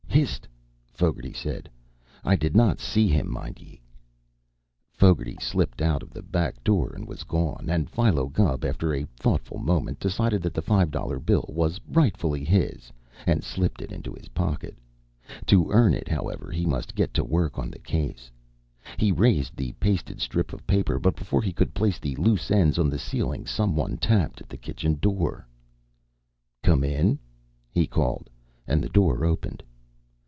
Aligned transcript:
"Hist!" 0.13 0.45
Fogarty 0.91 1.31
said. 1.33 1.67
"I 2.23 2.35
did 2.35 2.53
not 2.55 2.79
see 2.81 3.07
him, 3.07 3.31
mind 3.31 3.59
ye!" 3.61 3.81
Fogarty 4.93 5.37
slipped 5.39 5.81
out 5.81 6.03
of 6.03 6.11
the 6.11 6.21
back 6.21 6.61
door 6.65 6.91
and 6.93 7.07
was 7.07 7.23
gone, 7.23 7.69
and 7.69 7.89
Philo 7.89 8.27
Gubb, 8.27 8.63
after 8.65 8.93
a 8.93 9.05
thoughtful 9.17 9.57
moment, 9.57 9.99
decided 9.99 10.41
that 10.43 10.53
the 10.53 10.61
five 10.61 10.91
dollar 10.91 11.17
bill 11.17 11.45
was 11.47 11.79
rightfully 11.87 12.43
his, 12.43 12.91
and 13.25 13.41
slipped 13.43 13.81
it 13.81 13.91
into 13.93 14.13
his 14.13 14.27
pocket. 14.29 14.77
To 15.47 15.71
earn 15.71 15.93
it, 15.95 16.09
however, 16.09 16.51
he 16.51 16.65
must 16.65 16.93
get 16.93 17.13
to 17.15 17.23
work 17.23 17.57
on 17.57 17.71
the 17.71 17.79
case. 17.79 18.29
He 18.97 19.11
raised 19.13 19.55
the 19.55 19.71
pasted 19.79 20.19
strip 20.19 20.51
of 20.53 20.67
paper, 20.67 20.99
but 20.99 21.15
before 21.15 21.41
he 21.41 21.53
could 21.53 21.73
place 21.73 21.97
the 21.99 22.15
loose 22.17 22.51
end 22.51 22.77
on 22.77 22.89
the 22.89 22.99
ceiling, 22.99 23.47
some 23.47 23.75
one 23.77 23.97
tapped 23.97 24.41
at 24.41 24.49
the 24.49 24.57
kitchen 24.57 24.99
door. 25.01 25.47
"Come 26.61 26.83
in!" 26.83 27.17
he 27.71 27.87
called, 27.87 28.29
and 28.67 28.83
the 28.83 28.89
door 28.89 29.23
opened. 29.25 29.63